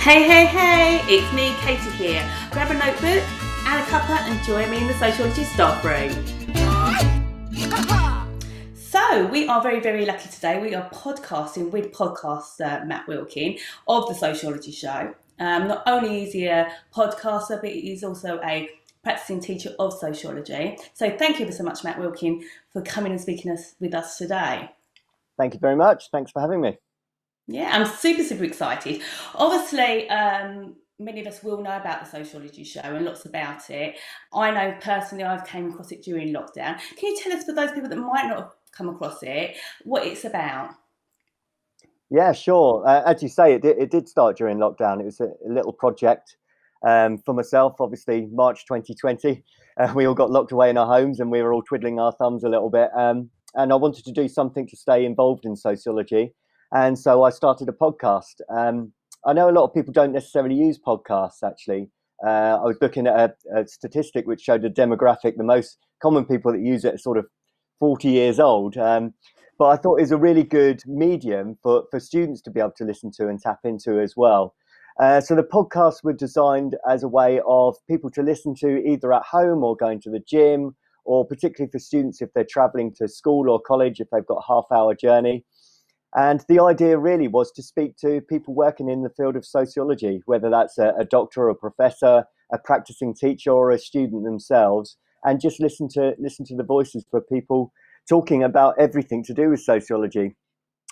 [0.00, 2.26] Hey, hey, hey, it's me, Katie here.
[2.52, 3.22] Grab a notebook
[3.66, 6.10] and a cuppa and join me in the Sociology staff room.
[8.74, 10.58] So, we are very, very lucky today.
[10.58, 15.14] We are podcasting with podcaster Matt Wilkin of the Sociology Show.
[15.38, 18.70] Um, not only is he a podcaster, but he's also a
[19.04, 20.78] practicing teacher of sociology.
[20.94, 24.70] So, thank you so much, Matt Wilkin, for coming and speaking us, with us today.
[25.36, 26.08] Thank you very much.
[26.10, 26.78] Thanks for having me.
[27.50, 29.02] Yeah, I'm super, super excited.
[29.34, 33.96] Obviously, um, many of us will know about the sociology show and lots about it.
[34.32, 36.78] I know personally I've came across it during lockdown.
[36.96, 40.06] Can you tell us for those people that might not have come across it, what
[40.06, 40.70] it's about?
[42.08, 42.86] Yeah, sure.
[42.86, 45.00] Uh, as you say, it did, it did start during lockdown.
[45.00, 46.36] It was a, little project
[46.86, 49.42] um, for myself, obviously, March 2020.
[49.76, 52.12] Uh, we all got locked away in our homes and we were all twiddling our
[52.12, 52.90] thumbs a little bit.
[52.96, 56.32] Um, and I wanted to do something to stay involved in sociology.
[56.72, 58.40] And so I started a podcast.
[58.48, 58.92] Um,
[59.26, 61.90] I know a lot of people don't necessarily use podcasts, actually.
[62.24, 66.24] Uh, I was looking at a, a, statistic which showed a demographic, the most common
[66.26, 67.26] people that use it are sort of
[67.78, 68.76] 40 years old.
[68.76, 69.14] Um,
[69.58, 72.72] but I thought it was a really good medium for, for students to be able
[72.76, 74.54] to listen to and tap into as well.
[74.98, 79.12] Uh, so the podcasts were designed as a way of people to listen to either
[79.12, 83.08] at home or going to the gym, or particularly for students if they're traveling to
[83.08, 85.44] school or college, if they've got a half hour journey.
[86.14, 90.22] And the idea really was to speak to people working in the field of sociology,
[90.26, 94.96] whether that's a, a doctor or a professor, a practicing teacher or a student themselves,
[95.24, 97.72] and just listen to listen to the voices for people
[98.08, 100.34] talking about everything to do with sociology.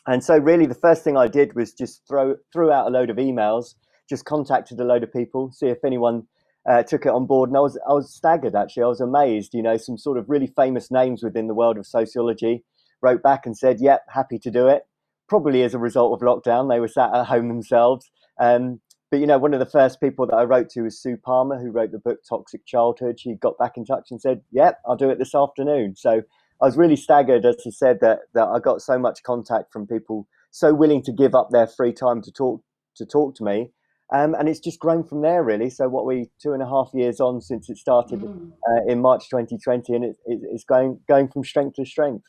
[0.07, 3.11] And so really the first thing I did was just throw threw out a load
[3.11, 3.75] of emails,
[4.09, 6.29] just contacted a load of people, see if anyone
[6.69, 8.85] uh, took it on board, and I was I was staggered actually.
[8.85, 9.53] I was amazed.
[9.53, 12.65] You know, some sort of really famous names within the world of sociology
[13.03, 14.87] wrote back and said, "Yep, happy to do it."
[15.29, 16.69] Probably as a result of lockdown.
[16.69, 18.11] They were sat at home themselves.
[18.41, 21.17] Um, but you know, one of the first people that I wrote to was Sue
[21.17, 23.19] Palmer, who wrote the book Toxic Childhood.
[23.19, 26.23] She got back in touch and said, "Yep, I'll do it this afternoon." So
[26.61, 29.87] I was really staggered, as I said, that that I got so much contact from
[29.87, 32.63] people so willing to give up their free time to talk
[32.97, 33.71] to talk to me.
[34.11, 35.69] Um, and it's just grown from there, really.
[35.69, 38.53] So what we two and a half years on since it started mm.
[38.69, 42.25] uh, in March 2020, and it, it, it's going going from strength to strength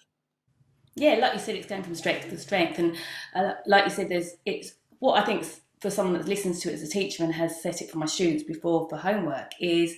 [0.95, 2.95] yeah, like you said, it's going from strength to strength, and
[3.35, 5.45] uh, like you said, there's it's what I think
[5.79, 8.05] for someone that listens to it as a teacher and has set it for my
[8.05, 9.95] students before for homework is.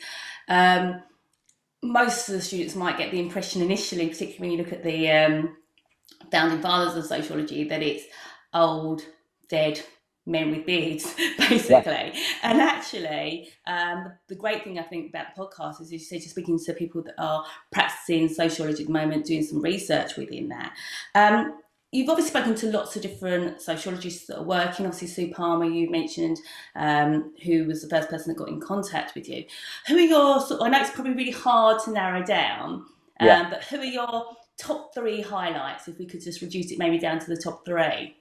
[0.47, 1.01] Um,
[1.83, 5.09] most of the students might get the impression initially, particularly when you look at the
[5.09, 5.57] um,
[6.31, 8.03] founding fathers of sociology, that it's
[8.53, 9.01] old,
[9.49, 9.81] dead,
[10.25, 12.11] men with beards, basically.
[12.13, 12.13] Yeah.
[12.43, 16.31] And actually, um, the great thing I think about the podcast is, you say, just
[16.31, 20.73] speaking to people that are practicing sociology at the moment, doing some research within that.
[21.15, 21.59] Um,
[21.91, 24.85] you've obviously spoken to lots of different sociologists that are working.
[24.85, 26.39] Obviously, Sue Palmer, you mentioned,
[26.75, 29.45] um, who was the first person that got in contact with you.
[29.87, 32.85] Who are your, I know it's probably really hard to narrow down,
[33.19, 33.49] um, yeah.
[33.49, 34.25] but who are your
[34.57, 38.15] top three highlights if we could just reduce it maybe down to the top three?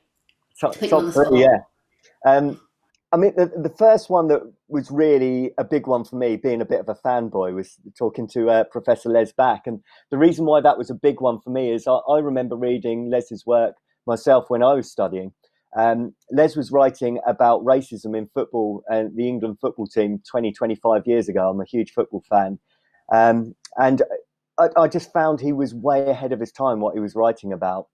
[0.61, 1.61] Top, top three, yeah.
[2.27, 2.61] Um,
[3.13, 6.61] I mean, the, the first one that was really a big one for me, being
[6.61, 9.67] a bit of a fanboy, was talking to uh, Professor Les Back.
[9.67, 12.57] And the reason why that was a big one for me is I, I remember
[12.57, 13.75] reading Les's work
[14.07, 15.33] myself when I was studying.
[15.77, 21.07] Um, Les was writing about racism in football and the England football team 20, 25
[21.07, 21.49] years ago.
[21.49, 22.59] I'm a huge football fan.
[23.13, 24.03] Um, and
[24.59, 27.53] I, I, just found he was way ahead of his time, what he was writing
[27.53, 27.89] about.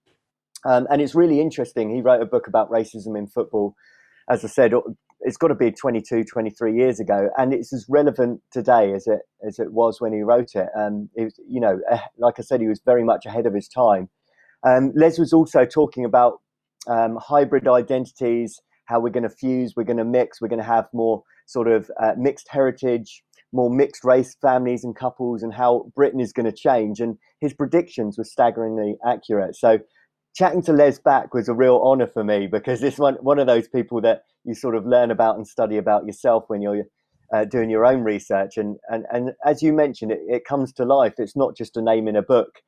[0.64, 1.94] Um, and it's really interesting.
[1.94, 3.74] He wrote a book about racism in football
[4.28, 4.72] as I said,
[5.20, 9.20] it's got to be 22, 23 years ago, and it's as relevant today as it
[9.46, 10.68] as it was when he wrote it.
[10.76, 14.08] Um, you know, eh, like I said, he was very much ahead of his time.
[14.66, 16.40] Um, Les was also talking about
[16.88, 20.64] um, hybrid identities, how we're going to fuse, we're going to mix, we're going to
[20.64, 23.22] have more sort of uh, mixed heritage,
[23.52, 27.00] more mixed race families and couples, and how Britain is going to change.
[27.00, 29.56] And his predictions were staggeringly accurate.
[29.56, 29.78] So
[30.36, 33.46] chatting to Les Back was a real honor for me because it's one, one of
[33.46, 36.84] those people that you sort of learn about and study about yourself when you're
[37.34, 38.58] uh, doing your own research.
[38.58, 41.14] And, and, and as you mentioned, it, it comes to life.
[41.18, 42.60] It's not just a name in a book.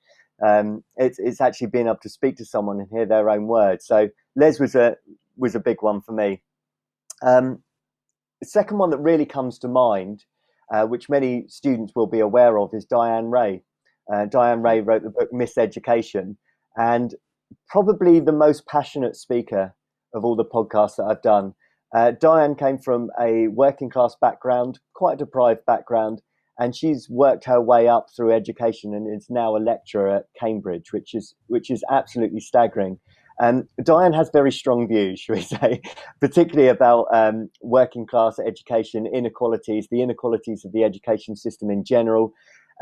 [0.45, 3.87] Um, it's, it's actually being able to speak to someone and hear their own words.
[3.87, 4.97] So Les was a,
[5.37, 6.43] was a big one for me.
[7.23, 7.63] Um,
[8.41, 10.25] the second one that really comes to mind,
[10.73, 13.61] uh, which many students will be aware of, is Diane Reay.
[14.13, 16.37] Uh, Diane Reay wrote the book Miseducation,
[16.77, 17.15] and
[17.69, 19.75] probably the most passionate speaker
[20.15, 21.55] of all the podcasts that I've done.
[21.95, 26.21] Uh, Diane came from a working class background, quite deprived background,
[26.59, 30.93] and she's worked her way up through education and is now a lecturer at Cambridge,
[30.93, 32.99] which is which is absolutely staggering.
[33.41, 35.81] Um, Diane has very strong views, should we say,
[36.21, 42.33] particularly about um, working class education inequalities, the inequalities of the education system in general.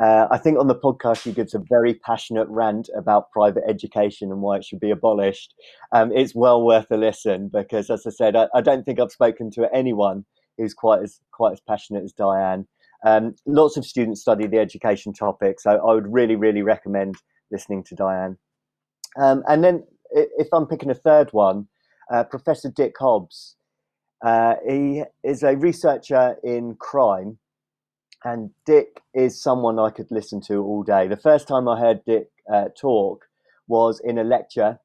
[0.02, 4.30] Uh, I think on the podcast she gives a very passionate rant about private education
[4.30, 5.54] and why it should be abolished.
[5.92, 9.10] Um, it's well worth a listen because, as I said, I, I, don't think I've
[9.10, 10.26] spoken to anyone
[10.58, 12.66] who's quite as quite as passionate as Diane.
[13.06, 17.14] Um, lots of students study the education topic, so I would really, really recommend
[17.50, 18.36] listening to Diane.
[19.18, 21.68] Um, and then if I'm picking a third one,
[22.12, 23.56] uh, Professor Dick Hobbs.
[24.24, 27.38] Uh, he is a researcher in crime,
[28.24, 31.06] and Dick is someone I could listen to all day.
[31.08, 33.24] The first time I heard Dick uh, talk
[33.68, 34.78] was in a lecture,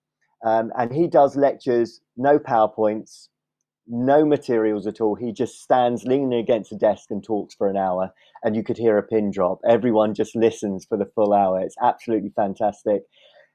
[0.45, 3.27] um, and he does lectures, no PowerPoints,
[3.87, 5.15] no materials at all.
[5.15, 8.13] He just stands leaning against a desk and talks for an hour,
[8.43, 9.59] and you could hear a pin drop.
[9.67, 11.59] Everyone just listens for the full hour.
[11.59, 13.03] It's absolutely fantastic.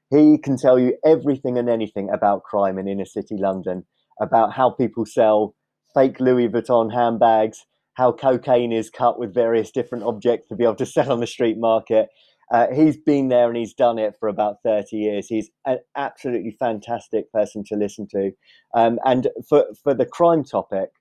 [0.09, 3.85] He can tell you everything and anything about crime in inner city London,
[4.21, 5.55] about how people sell
[5.93, 7.65] fake Louis Vuitton handbags,
[7.97, 11.27] how cocaine is cut with various different objects to be able to sell on the
[11.27, 12.09] street market.
[12.53, 15.27] Uh, he's been there and he's done it for about 30 years.
[15.27, 18.31] He's an absolutely fantastic person to listen to.
[18.75, 20.91] Um, and for, for the crime topic,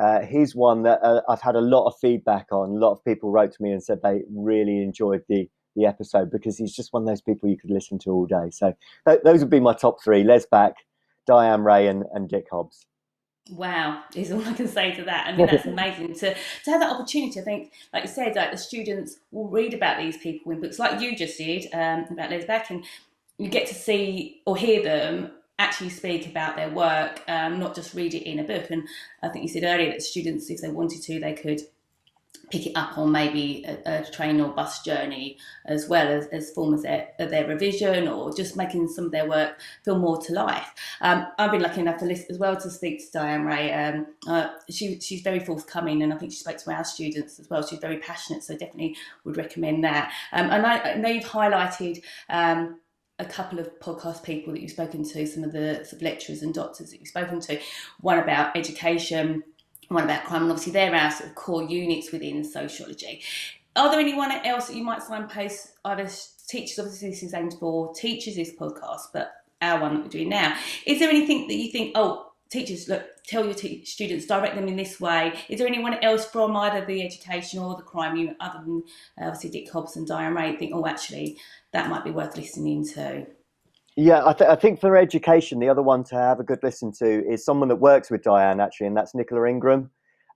[0.00, 2.70] uh, he's one that uh, I've had a lot of feedback on.
[2.70, 6.30] A lot of people wrote to me and said they really enjoyed the the episode
[6.30, 8.48] because he's just one of those people you could listen to all day.
[8.52, 8.74] So
[9.08, 10.74] th- those would be my top three: Les Back,
[11.26, 12.86] Diane Reay, and, and Dick Hobbs.
[13.50, 15.26] Wow, is all I can say to that.
[15.26, 17.38] I mean, that's amazing to to have that opportunity.
[17.38, 20.78] I think, like you said, like the students will read about these people in books,
[20.78, 22.84] like you just did um, about Les Back, and
[23.36, 27.94] you get to see or hear them actually speak about their work, um, not just
[27.94, 28.70] read it in a book.
[28.70, 28.88] And
[29.22, 31.60] I think you said earlier that students, if they wanted to, they could
[32.54, 36.52] pick it up on maybe a, a, train or bus journey as well as, as
[36.52, 40.20] form of their, of their revision or just making some of their work feel more
[40.22, 40.72] to life.
[41.00, 43.94] Um, I've been lucky enough to list as well to speak to Diane Reay.
[43.94, 47.50] Um, uh, she, she's very forthcoming and I think she spoke to our students as
[47.50, 47.66] well.
[47.66, 50.12] She's very passionate, so definitely would recommend that.
[50.32, 52.78] Um, and I, I, know you've highlighted um,
[53.18, 56.42] a couple of podcast people that you've spoken to, some of the sort of lecturers
[56.42, 57.58] and doctors that you've spoken to,
[58.00, 59.42] one about education,
[59.88, 63.22] one about crime, and obviously they're our sort of core units within sociology.
[63.76, 66.08] Are there anyone else that you might signpost either
[66.48, 66.78] teachers?
[66.78, 68.36] Obviously, this is aimed for teachers.
[68.36, 70.56] This podcast, but our one that we're doing now.
[70.86, 71.92] Is there anything that you think?
[71.94, 73.54] Oh, teachers, look, tell your
[73.84, 75.32] students, direct them in this way.
[75.48, 78.82] Is there anyone else from either the education or the crime unit, other than
[79.20, 81.38] uh, obviously Dick Hobbs and Diane Reay, think, oh, actually,
[81.72, 83.26] that might be worth listening to?
[83.96, 86.90] Yeah, I, th- I, think for education, the other one to have a good listen
[86.98, 89.90] to is someone that works with Diane actually, and that's Nicola Ingram.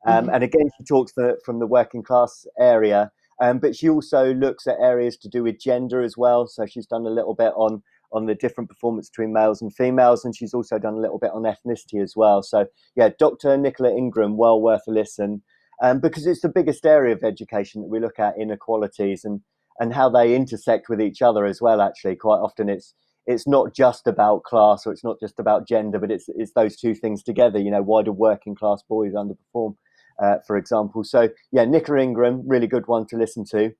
[0.07, 0.35] Um, mm-hmm.
[0.35, 3.11] And again, she talks the, from the working class area,
[3.41, 6.47] um, but she also looks at areas to do with gender as well.
[6.47, 10.25] So she's done a little bit on on the different performance between males and females,
[10.25, 12.43] and she's also done a little bit on ethnicity as well.
[12.43, 12.67] So
[12.97, 13.57] yeah, Dr.
[13.59, 15.43] Nicola Ingram, well worth a listen,
[15.83, 19.41] um, because it's the biggest area of education that we look at inequalities and
[19.81, 21.81] and how they intersect with each other as well.
[21.81, 22.95] Actually, quite often it's
[23.29, 26.77] it's not just about class or it's not just about gender, but it's it's those
[26.77, 27.59] two things together.
[27.59, 29.77] You know, why do working class boys underperform,
[30.21, 31.05] uh, for example?
[31.05, 33.73] So yeah, Nicola Ingram, really good one to listen to.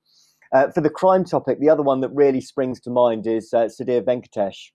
[0.53, 3.65] Uh, for the crime topic, the other one that really springs to mind is uh,
[3.65, 4.69] Sudhir Venkatesh.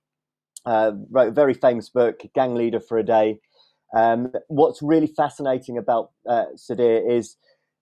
[0.66, 3.38] Uh, wrote a very famous book, Gang Leader for a Day.
[3.96, 7.36] Um, what's really fascinating about uh, Sudhir is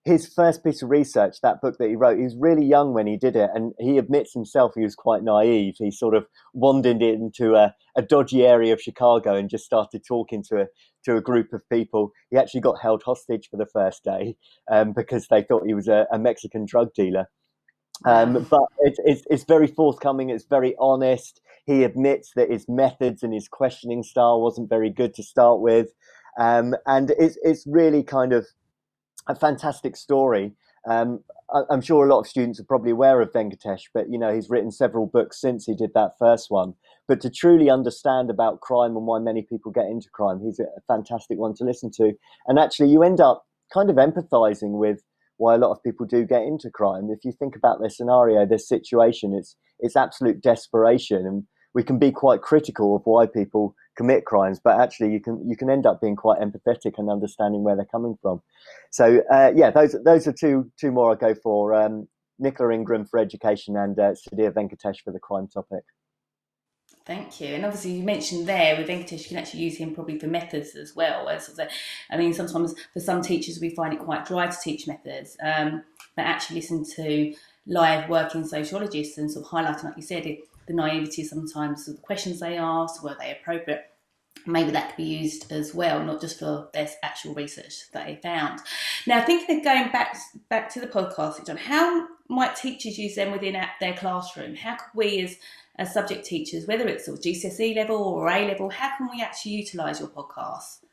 [0.05, 3.07] his first piece of research, that book that he wrote, he was really young when
[3.07, 5.75] he did it, and he admits himself he was quite naive.
[5.77, 10.43] He sort of wandered into a, a dodgy area of Chicago and just started talking
[10.49, 10.65] to a
[11.05, 12.11] to a group of people.
[12.31, 14.35] He actually got held hostage for the first day
[14.71, 17.27] um, because they thought he was a, a Mexican drug dealer.
[18.05, 20.29] Um, but it's, it's, it's very forthcoming.
[20.29, 21.41] It's very honest.
[21.65, 25.93] He admits that his methods and his questioning style wasn't very good to start with,
[26.37, 28.45] um, and it's it's really kind of
[29.27, 30.53] a fantastic story.
[30.87, 34.17] Um, I, am sure a lot of students are probably aware of Venkatesh, but you
[34.17, 36.73] know he's written several books since he did that first one.
[37.07, 40.65] But to truly understand about crime and why many people get into crime, he's a
[40.87, 42.13] fantastic one to listen to.
[42.47, 45.01] And actually, you end up kind of empathizing with
[45.37, 47.09] why a lot of people do get into crime.
[47.09, 51.99] If you think about their scenario, their situation, it's it's absolute desperation, and we can
[51.99, 55.85] be quite critical of why people commit crimes, but actually you can you can end
[55.85, 58.41] up being quite empathetic and understanding where they're coming from.
[58.91, 61.73] So uh, yeah, those those are two two more I go for.
[61.73, 62.07] Um,
[62.39, 65.83] Nicola Ingram for education and uh, Sudhir Venkatesh for the crime topic.
[67.05, 67.47] Thank you.
[67.47, 70.75] And obviously, you mentioned there with Venkatesh, you can actually use him probably for methods
[70.75, 71.27] as well.
[71.27, 71.59] As
[72.09, 75.83] I mean, sometimes for some teachers, we find it quite dry to teach methods, um,
[76.15, 77.33] but actually listen to
[77.65, 81.95] live working sociologists and sort of highlighting, like you said, it, the naivety sometimes of
[81.95, 83.85] the questions they ask, were they appropriate?
[84.45, 88.19] Maybe that could be used as well, not just for their actual research that they
[88.21, 88.59] found.
[89.07, 90.17] Now, thinking of going back
[90.49, 94.55] back to the podcast you've how might teachers use them within their classroom?
[94.55, 95.37] How could we, as
[95.77, 99.21] as subject teachers, whether it's sort of GCSE level or A level, how can we
[99.21, 100.83] actually utilise your podcast?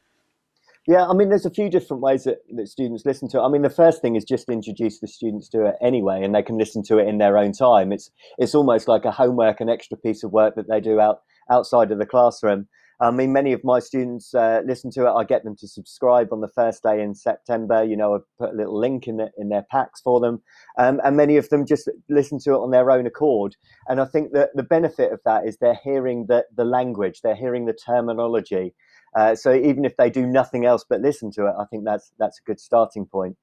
[0.90, 3.42] Yeah, I mean, there's a few different ways that, that students listen to it.
[3.42, 6.42] I mean, the first thing is just introduce the students to it anyway, and they
[6.42, 7.92] can listen to it in their own time.
[7.92, 11.20] It's it's almost like a homework, an extra piece of work that they do out
[11.48, 12.66] outside of the classroom.
[13.00, 15.12] I mean, many of my students uh, listen to it.
[15.12, 17.84] I get them to subscribe on the first day in September.
[17.84, 20.42] You know, I put a little link in the, in their packs for them,
[20.76, 23.54] um, and many of them just listen to it on their own accord.
[23.86, 27.36] And I think that the benefit of that is they're hearing the the language, they're
[27.36, 28.74] hearing the terminology.
[29.16, 32.12] Uh, so even if they do nothing else but listen to it, I think that's
[32.18, 33.36] that's a good starting point.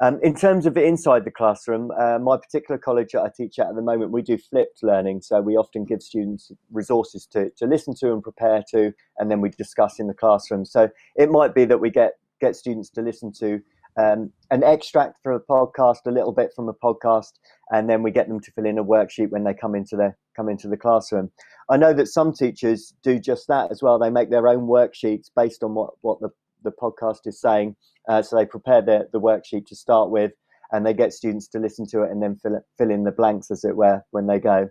[0.00, 3.66] Um, in terms of inside the classroom, uh, my particular college that I teach at
[3.66, 5.22] at the moment, we do flipped learning.
[5.22, 9.40] So we often give students resources to, to listen to and prepare to, and then
[9.40, 10.64] we discuss in the classroom.
[10.64, 13.60] So it might be that we get get students to listen to
[13.98, 17.32] um, an extract from a podcast, a little bit from a podcast,
[17.70, 20.14] and then we get them to fill in a worksheet when they come into the
[20.38, 21.30] come into the classroom.
[21.68, 23.98] I know that some teachers do just that as well.
[23.98, 26.30] They make their own worksheets based on what what the
[26.62, 27.76] the podcast is saying.
[28.08, 30.32] Uh, so they prepare the, the worksheet to start with,
[30.72, 33.50] and they get students to listen to it and then fill, fill in the blanks,
[33.50, 34.68] as it were, when they go.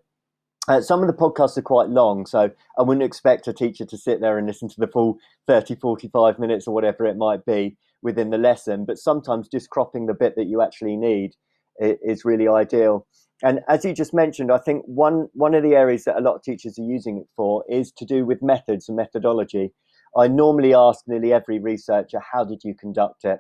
[0.68, 3.98] Uh, some of the podcasts are quite long, so I wouldn't expect a teacher to
[3.98, 7.78] sit there and listen to the full 30, 45 minutes or whatever it might be
[8.02, 11.32] within the lesson, but sometimes just cropping the bit that you actually need
[11.80, 13.08] is really ideal.
[13.44, 16.36] And as you just mentioned, I think one, one of the areas that a lot
[16.36, 19.74] of teachers are using it for is to do with methods and methodology.
[20.18, 23.40] I normally ask nearly every researcher, how did you conduct it?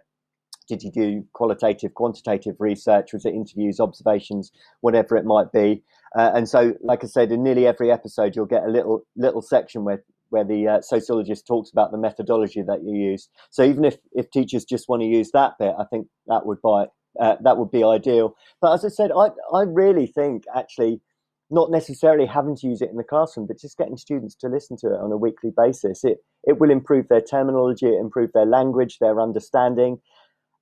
[0.67, 3.13] Did you do qualitative, quantitative research?
[3.13, 4.51] Was it interviews, observations,
[4.81, 5.81] whatever it might be?
[6.15, 9.41] Uh, and so, like I said, in nearly every episode, you'll get a little little
[9.41, 13.29] section where where the uh, sociologist talks about the methodology that you use.
[13.49, 16.61] So even if if teachers just want to use that bit, I think that would
[16.61, 16.87] buy
[17.19, 18.35] uh, that would be ideal.
[18.61, 21.01] But as I said, I I really think actually
[21.49, 24.75] not necessarily having to use it in the classroom, but just getting students to listen
[24.77, 26.03] to it on a weekly basis.
[26.03, 29.99] It it will improve their terminology, it improve their language, their understanding.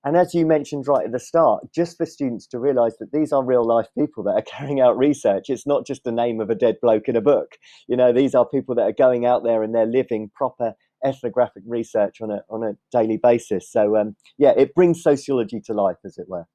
[0.03, 3.33] And as you mentioned right at the start, just for students to realize that these
[3.33, 5.49] are real life people that are carrying out research.
[5.49, 7.57] It's not just the name of a dead bloke in a book.
[7.87, 11.63] You know, these are people that are going out there and they're living proper ethnographic
[11.65, 13.71] research on a on a daily basis.
[13.71, 16.45] So um, yeah, it brings sociology to life, as it were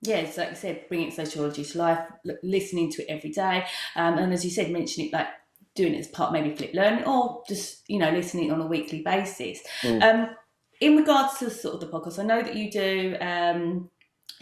[0.00, 2.00] yeah, it's like you said, bringing sociology to life,
[2.42, 5.26] listening to it every day, um, and as you said, mentioning it like
[5.74, 9.02] doing it as part maybe flip learning or just you know listening on a weekly
[9.02, 9.60] basis.
[9.82, 10.02] Mm.
[10.02, 10.30] Um,
[10.80, 13.90] in regards to sort of the podcast, I know that you do um,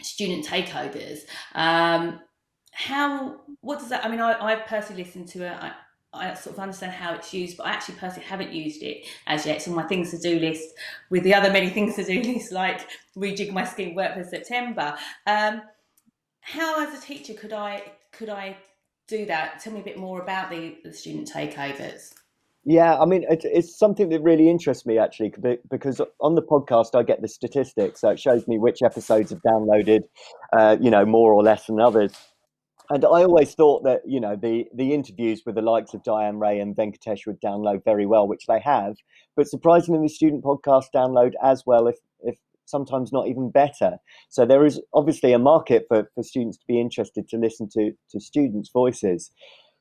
[0.01, 1.21] student takeovers.
[1.55, 2.19] Um,
[2.71, 4.05] how what does that?
[4.05, 5.53] I mean, I, I personally listened to it.
[5.53, 5.71] I,
[6.13, 9.45] I sort of understand how it's used, but I actually personally haven't used it as
[9.45, 9.67] yet.
[9.67, 10.73] On my things to do list
[11.09, 14.95] with the other many things to do list, like rejig my scheme work for September.
[15.25, 15.61] Um,
[16.41, 18.57] how, as a teacher, could I could I
[19.07, 19.59] do that?
[19.59, 22.13] Tell me a bit more about the, the student takeovers.
[22.63, 25.33] Yeah, I mean, it, it's something that really interests me actually,
[25.69, 29.41] because on the podcast I get the statistics, so it shows me which episodes have
[29.41, 30.01] downloaded,
[30.51, 32.13] uh, you know, more or less than others
[32.89, 36.39] and I always thought that you know the the interviews with the likes of Diane
[36.39, 38.95] Reay and Venkatesh would download very well, which they have.
[39.35, 43.97] But surprisingly, the student podcasts download as well, if if sometimes not even better.
[44.29, 47.91] So there is obviously a market for, for students to be interested to listen to
[48.11, 49.31] to students' voices.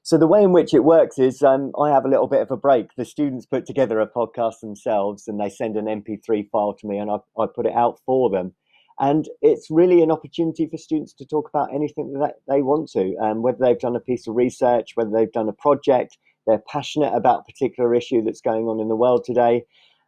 [0.03, 2.53] So the way in which it works is um, I have a little bit of
[2.53, 2.91] a break.
[2.97, 6.99] The students put together a podcast themselves and they send an MP3 file to me
[6.99, 8.55] and I, I put it out for them
[8.99, 13.15] and it's really an opportunity for students to talk about anything that they want to,
[13.17, 17.13] um, whether they've done a piece of research, whether they've done a project, they're passionate
[17.13, 19.65] about a particular issue that's going on in the world today.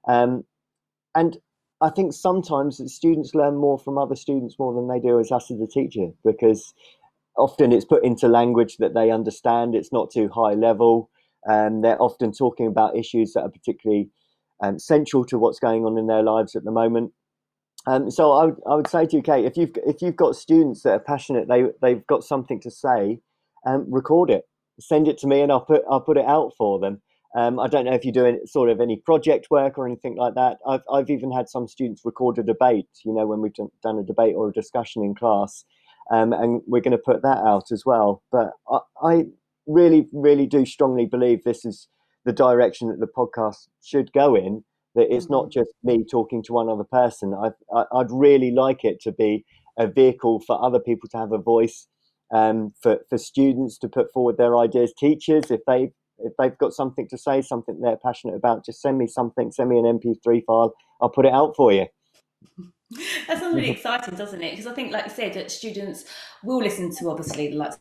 [0.06, 0.44] Um,
[1.14, 1.36] and
[1.80, 5.50] I think sometimes students learn more from other students more than they do as us
[5.50, 6.72] as a teacher because
[7.36, 11.10] often it's put into language that they understand, it's not too high level.
[11.44, 14.10] and they're often talking about issues that are particularly
[14.60, 17.12] um, central to what's going on in their lives at the moment.
[17.88, 20.36] Um, so I would, I would say to you, Kate, if you've if you've got
[20.36, 23.20] students that are passionate, they they've got something to say,
[23.66, 24.44] um, record it,
[24.78, 27.00] send it to me, and I'll put I'll put it out for them.
[27.34, 30.34] Um, I don't know if you're doing sort of any project work or anything like
[30.34, 30.58] that.
[30.66, 32.90] I've I've even had some students record a debate.
[33.06, 35.64] You know, when we've done a debate or a discussion in class,
[36.12, 38.22] um, and we're going to put that out as well.
[38.30, 39.24] But I, I
[39.66, 41.88] really really do strongly believe this is
[42.26, 44.64] the direction that the podcast should go in
[44.94, 45.60] that it's not mm-hmm.
[45.60, 47.34] just me talking to one other person.
[47.34, 49.44] I, I, would really like it to be
[49.78, 51.86] a vehicle for other people to have a voice
[52.34, 54.92] um, for for students to put forward their ideas.
[54.98, 58.98] Teachers, if they if they've got something to say, something they're passionate about, just send
[58.98, 59.52] me something.
[59.52, 60.74] Send me an MP3 file.
[61.00, 61.86] I'll put it out for you.
[63.26, 64.52] That sounds really exciting, doesn't it?
[64.52, 66.06] Because I think, like you said, that students
[66.42, 67.76] will listen to obviously the likes,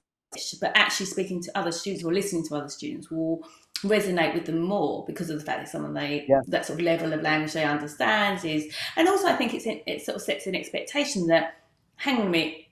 [0.60, 3.42] but actually speaking to other students or listening to other students will
[3.84, 6.42] resonate with them more because of the fact that someone they yeah.
[6.48, 10.02] that sort of level of language they understand is, and also I think it's it
[10.04, 11.56] sort of sets an expectation that
[11.96, 12.66] hang on a minute,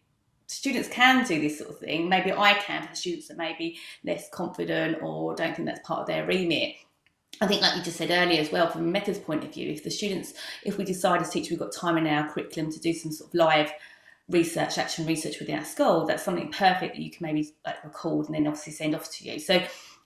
[0.48, 2.10] students can do this sort of thing.
[2.10, 6.02] Maybe I can for students that may be less confident or don't think that's part
[6.02, 6.76] of their remit.
[7.42, 9.70] I think, like you just said earlier as well, from a methods point of view,
[9.70, 10.34] if the students,
[10.64, 13.30] if we decide as teachers we've got time in our curriculum to do some sort
[13.30, 13.74] of live
[14.30, 18.28] research, action research within our school, that's something perfect that you can maybe like record
[18.28, 19.40] and then obviously send off to you.
[19.40, 19.62] So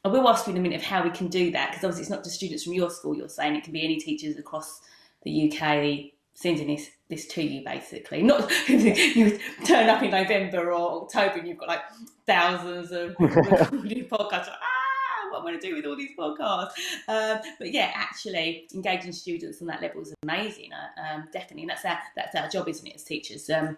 [0.06, 2.04] I will ask you in a minute of how we can do that because obviously
[2.04, 3.16] it's not just students from your school.
[3.16, 4.82] You're saying it can be any teachers across
[5.24, 8.24] the UK sending this this to you basically.
[8.24, 11.82] Not you turn up in November or October and you've got like
[12.26, 14.48] thousands of recorded podcasts.
[14.50, 16.72] Ah, what am I going to do with all these podcasts?
[17.10, 20.70] Um, but yeah, actually engaging students on that level is amazing.
[20.72, 23.50] Uh, um, definitely, and that's our that's our job, isn't it, as teachers?
[23.50, 23.78] Um,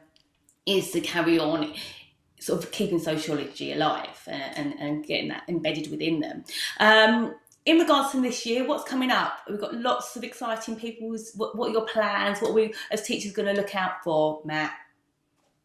[0.68, 1.74] is to carry on
[2.42, 6.44] sort of keeping sociology alive and, and, and getting that embedded within them.
[6.80, 9.34] Um, in regards to this year, what's coming up?
[9.48, 11.16] We've got lots of exciting people.
[11.36, 12.42] What, what are your plans?
[12.42, 14.74] What are we as teachers going to look out for, Matt?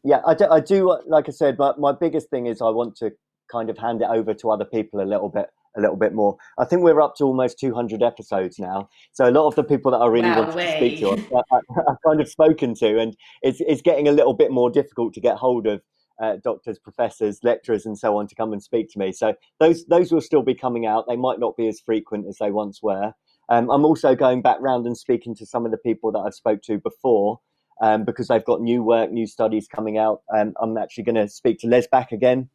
[0.04, 1.00] Yeah, I do, I do.
[1.06, 3.12] Like I said, but my biggest thing is I want to
[3.50, 6.36] kind of hand it over to other people a little bit a little bit more.
[6.58, 8.88] I think we're up to almost 200 episodes now.
[9.12, 10.66] So a lot of the people that I really wow, way.
[10.66, 14.32] to speak to, I, have kind of spoken to, and it's, it's getting a little
[14.32, 15.82] bit more difficult to get hold of
[16.22, 19.12] uh, doctors, professors, lecturers, and so on to come and speak to me.
[19.12, 21.06] So those those will still be coming out.
[21.08, 23.12] They might not be as frequent as they once were.
[23.48, 26.34] Um, I'm also going back round and speaking to some of the people that I've
[26.34, 27.40] spoke to before
[27.80, 30.22] um, because they've got new work, new studies coming out.
[30.34, 32.48] Um, I'm actually going to speak to Les Back again.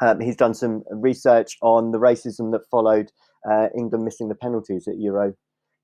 [0.00, 3.10] Um, he's done some research on the racism that followed
[3.50, 5.34] uh, England missing the penalties at Euro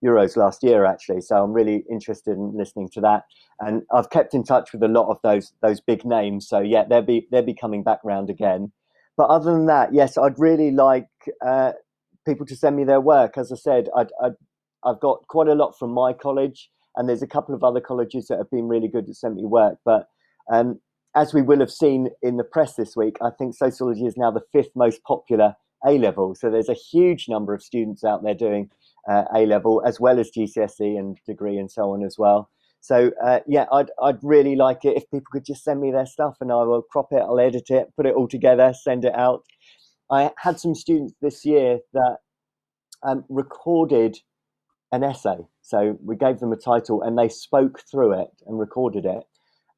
[0.04, 1.20] Euros last year, actually.
[1.20, 3.24] So I'm really interested in listening to that.
[3.60, 6.48] And I've kept in touch with a lot of those those big names.
[6.48, 8.72] So yeah, they'll be they'll be coming back round again.
[9.16, 11.08] But other than that, yes, I'd really like
[11.44, 11.72] uh,
[12.26, 13.38] people to send me their work.
[13.38, 14.06] As I said, i
[14.84, 18.26] have got quite a lot from my college, and there's a couple of other colleges
[18.28, 19.78] that have been really good to send me work.
[19.84, 20.08] But
[20.52, 20.80] um,
[21.14, 24.30] as we will have seen in the press this week, I think sociology is now
[24.30, 25.54] the fifth most popular
[25.86, 26.34] A level.
[26.34, 28.70] So there's a huge number of students out there doing
[29.08, 32.50] uh, A level as well as GCSE and degree and so on as well.
[32.80, 36.06] So uh, yeah, I'd I'd really like it if people could just send me their
[36.06, 39.14] stuff and I will crop it, I'll edit it, put it all together, send it
[39.14, 39.42] out.
[40.10, 42.18] I had some students this year that
[43.02, 44.18] um, recorded
[44.92, 45.38] an essay.
[45.62, 49.24] So we gave them a title and they spoke through it and recorded it,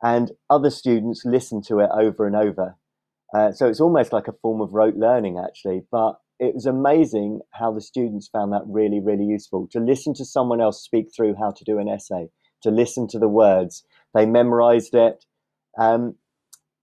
[0.03, 2.77] and other students listened to it over and over.
[3.35, 5.83] Uh, so it's almost like a form of rote learning, actually.
[5.91, 10.25] But it was amazing how the students found that really, really useful to listen to
[10.25, 12.29] someone else speak through how to do an essay,
[12.63, 13.85] to listen to the words.
[14.15, 15.25] They memorized it.
[15.79, 16.17] Um,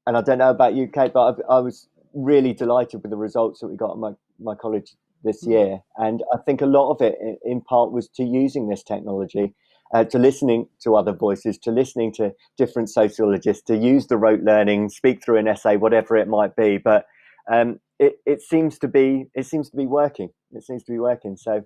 [0.05, 3.17] and I don't know about you, Kate, but I, I, was really delighted with the
[3.17, 5.51] results that we got at my, my college this mm.
[5.51, 5.79] year.
[5.97, 9.53] And I think a lot of it, in part, was to using this technology,
[9.93, 14.41] uh, to listening to other voices, to listening to different sociologists, to use the rote
[14.41, 16.77] learning, speak through an essay, whatever it might be.
[16.77, 17.05] But
[17.51, 20.29] um, it, it seems to be it seems to be working.
[20.51, 21.37] It seems to be working.
[21.37, 21.65] So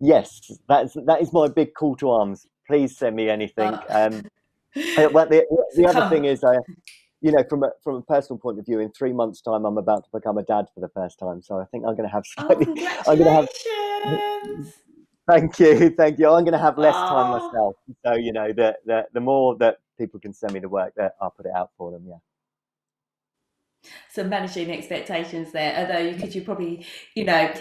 [0.00, 2.46] yes, that's that is my big call to arms.
[2.66, 3.72] Please send me anything.
[3.88, 4.06] Oh.
[4.06, 4.22] Um,
[5.12, 5.44] well, the,
[5.74, 6.54] the other thing is, I,
[7.20, 9.78] you know, from a from a personal point of view, in three months' time, I'm
[9.78, 11.42] about to become a dad for the first time.
[11.42, 12.66] So I think I'm going to have oh, slightly.
[12.78, 14.74] Oh, I'm going to have.
[15.30, 16.26] Thank you, thank you.
[16.28, 17.08] I'm going to have less oh.
[17.08, 17.74] time myself.
[18.04, 21.12] So you know, the, the the more that people can send me the work, that
[21.20, 22.04] I'll put it out for them.
[22.08, 22.16] Yeah.
[24.10, 27.52] So managing expectations there, although you could you probably, you know,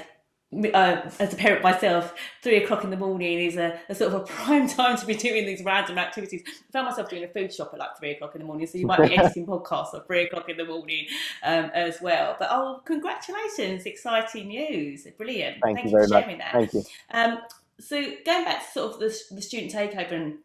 [0.74, 4.22] uh, as a parent myself, three o'clock in the morning is a, a, sort of
[4.22, 6.42] a prime time to be doing these random activities.
[6.48, 8.78] I found myself doing a food shop at like three o'clock in the morning, so
[8.78, 11.06] you might be editing podcasts at three o'clock in the morning
[11.44, 12.36] um, as well.
[12.40, 13.86] But oh, congratulations!
[13.86, 15.58] Exciting news, brilliant.
[15.62, 16.52] Thank, Thank you, you, for sharing much.
[16.52, 16.52] that.
[16.52, 16.84] Thank you.
[17.12, 17.40] Um,
[17.80, 20.38] so going back to sort of the, the student takeover and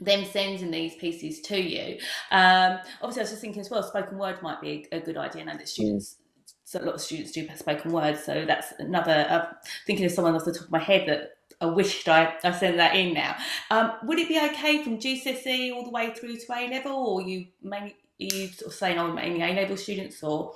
[0.00, 1.98] them sending these pieces to you.
[2.30, 5.16] Um, obviously, I was just thinking as well, spoken word might be a, a good
[5.16, 5.42] idea.
[5.42, 6.52] I know that students, mm.
[6.64, 9.26] so a lot of students do spoken word, so that's another.
[9.28, 9.46] Uh,
[9.86, 12.76] thinking of someone off the top of my head that I wished I, I sent
[12.76, 13.36] that in now.
[13.70, 17.22] Um, would it be okay from GCSE all the way through to A level, or
[17.22, 20.54] you mainly you sort of saying oh mainly A level students, or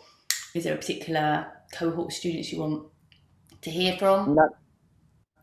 [0.55, 2.87] is there a particular cohort of students you want
[3.62, 4.35] to hear from?
[4.35, 4.48] No,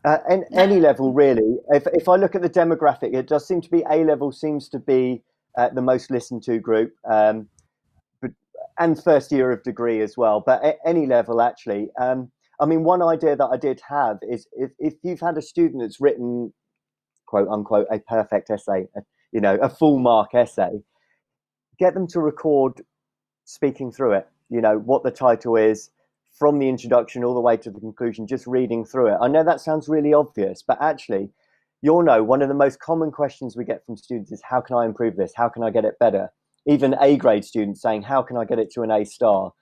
[0.04, 1.56] uh, and any level, really.
[1.70, 4.68] If, if I look at the demographic, it does seem to be A level seems
[4.70, 5.22] to be
[5.56, 6.94] uh, the most listened to group.
[7.10, 7.48] Um,
[8.22, 8.30] but
[8.78, 11.88] and first year of degree as well, but at any level actually.
[12.00, 12.30] Um,
[12.60, 15.82] I mean, one idea that I did have is if, if you've had a student
[15.82, 16.52] that's written,
[17.26, 19.00] quote unquote, a perfect essay, a,
[19.32, 20.82] you know, a full mark essay,
[21.78, 22.82] get them to record
[23.44, 24.28] speaking through it.
[24.50, 25.90] You know what the title is
[26.38, 29.18] from the introduction all the way to the conclusion, just reading through it.
[29.20, 31.30] I know that sounds really obvious, but actually,
[31.82, 34.76] you'll know one of the most common questions we get from students is how can
[34.76, 35.32] I improve this?
[35.34, 36.30] How can I get it better?
[36.66, 39.52] Even A grade students saying, how can I get it to an A star?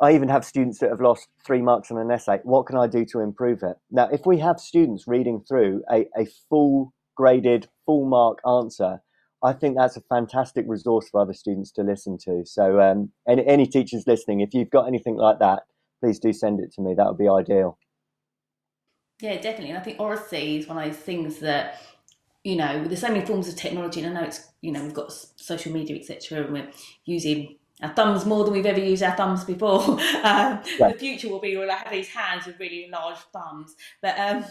[0.00, 2.38] I even have students that have lost three marks on an essay.
[2.44, 3.76] What can I do to improve it?
[3.90, 9.00] Now, if we have students reading through a, a full graded, full mark answer,
[9.42, 12.44] I think that's a fantastic resource for other students to listen to.
[12.44, 15.62] So, um, any, any teachers listening, if you've got anything like that,
[16.00, 16.94] please do send it to me.
[16.94, 17.78] That would be ideal.
[19.20, 19.70] Yeah, definitely.
[19.70, 21.80] And I think oracy is one of those things that,
[22.44, 24.94] you know, there's so many forms of technology, and I know it's, you know, we've
[24.94, 26.70] got social media, etc., and we're
[27.04, 29.82] using our thumbs more than we've ever used our thumbs before.
[29.90, 30.62] um, yeah.
[30.78, 34.44] The future will be we'll have these hands with really large thumbs, but um,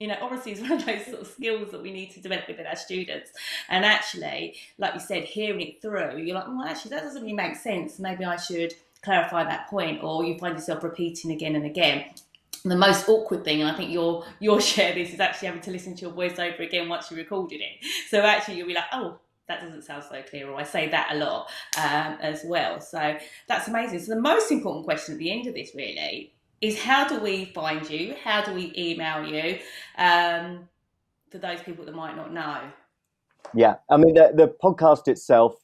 [0.00, 2.48] you know, oracy is one of those sort of skills that we need to develop
[2.48, 3.30] within our students.
[3.68, 7.34] And actually, like you said, hearing it through, you're like, well, actually, that doesn't really
[7.34, 7.98] make sense.
[7.98, 12.06] Maybe I should clarify that point, or you find yourself repeating again and again
[12.64, 15.70] the most awkward thing, and I think you'll you'll share this, is actually having to
[15.70, 17.86] listen to your voice over again once you recorded it.
[18.08, 21.10] So actually, you'll be like, oh, that doesn't sound so clear, or I say that
[21.12, 22.80] a lot um, as well.
[22.80, 23.16] So
[23.48, 24.00] that's amazing.
[24.00, 27.46] So the most important question at the end of this really is how do we
[27.46, 28.14] find you?
[28.22, 29.58] How do we email you?
[29.98, 30.68] Um,
[31.30, 32.60] for those people that might not know.
[33.52, 35.56] Yeah, I mean the, the podcast itself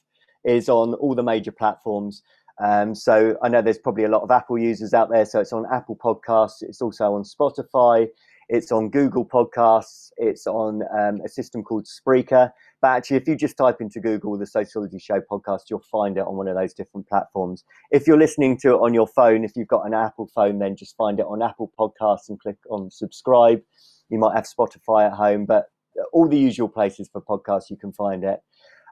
[0.43, 2.21] is on all the major platforms.
[2.63, 5.25] Um, so I know there's probably a lot of Apple users out there.
[5.25, 6.61] So it's on Apple Podcasts.
[6.61, 8.07] It's also on Spotify.
[8.49, 10.09] It's on Google Podcasts.
[10.17, 12.51] It's on um, a system called Spreaker.
[12.81, 16.25] But actually, if you just type into Google the Sociology Show podcast, you'll find it
[16.25, 17.63] on one of those different platforms.
[17.91, 20.75] If you're listening to it on your phone, if you've got an Apple phone, then
[20.75, 23.61] just find it on Apple Podcasts and click on subscribe.
[24.09, 25.67] You might have Spotify at home, but
[26.11, 28.41] all the usual places for podcasts, you can find it.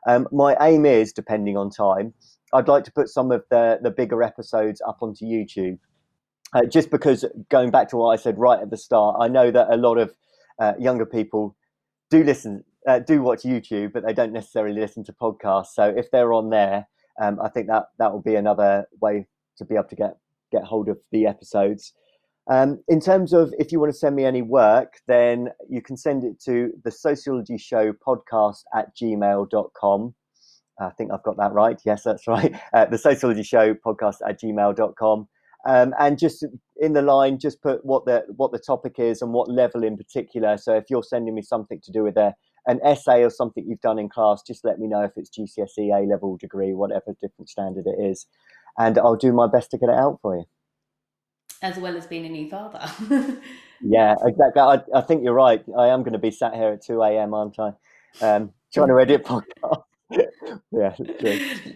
[0.07, 2.13] Um, my aim is, depending on time,
[2.53, 5.79] I'd like to put some of the the bigger episodes up onto YouTube.
[6.51, 9.51] Uh, just because going back to what I said right at the start, I know
[9.51, 10.15] that a lot of
[10.59, 11.55] uh, younger people
[12.09, 15.73] do listen, uh, do watch YouTube, but they don't necessarily listen to podcasts.
[15.75, 16.87] So if they're on there,
[17.21, 20.17] um, I think that that will be another way to be able to get
[20.51, 21.93] get hold of the episodes.
[22.49, 25.95] Um, in terms of if you want to send me any work, then you can
[25.95, 30.15] send it to the sociology show podcast at gmail.com.
[30.81, 31.79] I think I've got that right.
[31.85, 32.53] Yes, that's right.
[32.73, 35.27] Uh, the Sociology Show podcast at gmail.com.
[35.67, 36.45] Um, and just
[36.77, 39.97] in the line, just put what the what the topic is and what level in
[39.97, 40.55] particular.
[40.57, 42.33] So if you're sending me something to do with a,
[42.65, 45.91] an essay or something you've done in class, just let me know if it's GCSE,
[45.91, 48.25] A level degree, whatever different standard it is,
[48.77, 50.45] and I'll do my best to get it out for you.
[51.61, 52.79] As well as being a new father.
[53.81, 54.61] yeah, exactly.
[54.61, 55.63] I, I, think you're right.
[55.77, 57.33] I am going to be sat here at two a.m.
[57.33, 57.73] aren't I?
[58.21, 59.78] Um, trying to edit podcast.
[60.71, 60.95] yeah,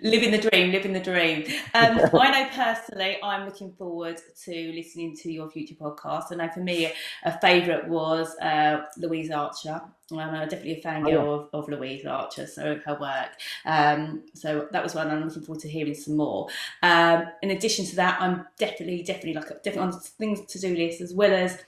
[0.02, 1.46] living the dream, living the dream.
[1.76, 6.32] Um, I know personally, I'm looking forward to listening to your future podcast.
[6.32, 6.92] I know for me,
[7.24, 9.82] a favourite was uh, Louise Archer.
[10.12, 11.60] I'm definitely a fangirl oh, yeah.
[11.60, 13.32] of, of Louise Archer, so her work.
[13.66, 16.48] Um, so that was one I'm looking forward to hearing some more.
[16.82, 21.02] Um, in addition to that, I'm definitely, definitely like definitely on things to do list
[21.02, 21.60] as well as,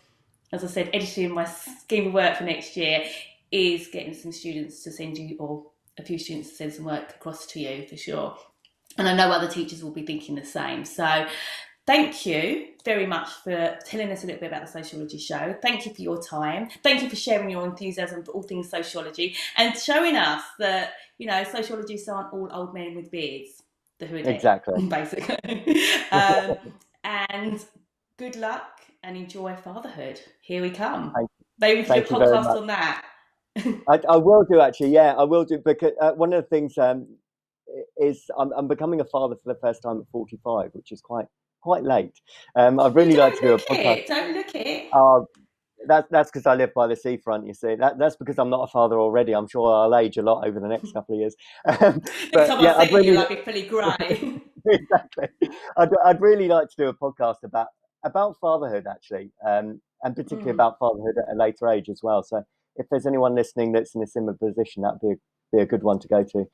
[0.52, 3.06] as I said, editing my scheme of work for next year
[3.52, 5.66] is getting some students to send you or
[5.98, 8.38] a few students to send some work across to you for sure.
[8.98, 10.86] And I know other teachers will be thinking the same.
[10.86, 11.28] So
[11.86, 15.56] thank you very much for telling us a little bit about the sociology show.
[15.62, 16.70] Thank you for your time.
[16.84, 21.28] Thank you for sharing your enthusiasm for all things sociology and showing us that, you
[21.28, 23.64] know, sociologists aren't all old men with beards.
[24.00, 24.86] The who exactly.
[24.88, 25.82] Basically.
[26.12, 26.58] um,
[27.04, 27.64] and
[28.18, 30.20] good luck and enjoy fatherhood.
[30.42, 31.14] Here we come.
[31.60, 33.06] Maybe for a podcast on that.
[33.88, 34.92] I, I, will do actually.
[34.92, 37.08] Yeah, I will do because uh, one of the things um,
[37.98, 41.28] is I'm, I'm, becoming a father for the first time at 45, which is quite
[41.62, 42.20] quite late.
[42.56, 43.98] Um, I'd really like to do a podcast.
[43.98, 44.90] It, don't look it.
[44.94, 45.22] Uh,
[45.88, 47.48] that's that's because I live by the seafront.
[47.48, 49.34] You see, that that's because I'm not a father already.
[49.34, 51.36] I'm sure I'll age a lot over the next couple of years.
[51.68, 52.02] Um,
[52.34, 54.42] but yeah, I'd really like be fully grey.
[54.66, 55.28] exactly.
[55.78, 57.68] I'd, I'd really like to do a podcast about
[58.04, 60.56] about fatherhood actually, um, and particularly mm.
[60.56, 62.24] about fatherhood at a later age as well.
[62.24, 62.44] So
[62.76, 65.16] if there's anyone listening that's in a similar position, that'd be a,
[65.56, 66.46] be a good one to go to.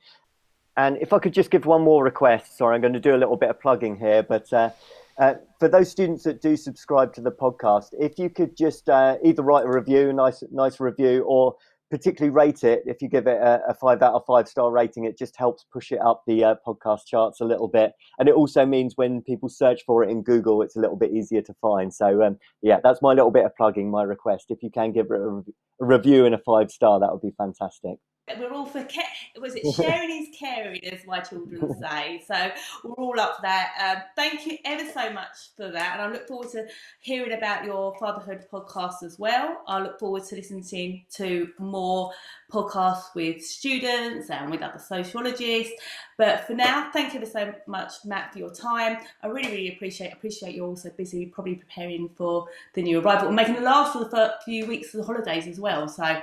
[0.76, 3.18] And if I could just give one more request, sorry, I'm going to do a
[3.18, 4.70] little bit of plugging here, but uh,
[5.18, 9.18] uh, for those students that do subscribe to the podcast, if you could just uh,
[9.22, 11.56] either write a review, nice, nice review, or
[11.92, 12.82] particularly rate it.
[12.86, 15.66] If you give it a, a, five out of five star rating, it just helps
[15.70, 17.92] push it up the uh, podcast charts a little bit.
[18.18, 21.12] And it also means when people search for it in Google, it's a little bit
[21.12, 21.92] easier to find.
[21.92, 24.46] So, um, yeah, that's my little bit of plugging, my request.
[24.48, 25.42] If you can give it a,
[25.82, 27.98] a review and a five star, that would be fantastic
[28.38, 29.04] we're all for care.
[29.40, 32.22] was it sharing is caring as my children say.
[32.26, 32.50] So
[32.84, 33.96] we're all up for that.
[33.96, 36.66] Um, thank you ever so much for that and i look forward to
[37.00, 39.62] hearing about your fatherhood podcast as well.
[39.66, 42.12] I look forward to listening to more
[42.50, 45.72] podcasts with students and with other sociologists.
[46.16, 48.98] But for now thank you ever so much matt for your time.
[49.22, 53.36] I really really appreciate appreciate you're also busy probably preparing for the new arrival and
[53.36, 55.88] making the last for the few weeks of the holidays as well.
[55.88, 56.20] So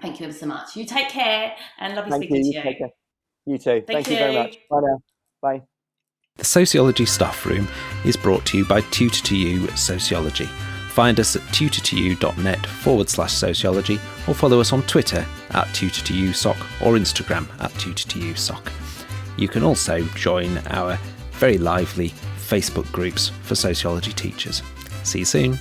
[0.00, 0.76] Thank you ever so much.
[0.76, 2.62] You take care and lovely Thank speaking you.
[2.62, 2.88] to you.
[3.46, 3.64] You too.
[3.64, 4.12] Thank, Thank you.
[4.14, 4.58] you very much.
[4.70, 4.98] Bye now.
[5.42, 5.62] Bye.
[6.36, 7.68] The Sociology Staff Room
[8.04, 10.48] is brought to you by tutor2u Sociology.
[10.90, 16.94] Find us at tutor2u.net forward slash sociology or follow us on Twitter at tutor2usoc or
[16.94, 18.70] Instagram at tutor2usoc.
[19.36, 20.98] You can also join our
[21.32, 24.62] very lively Facebook groups for sociology teachers.
[25.04, 25.58] See you soon.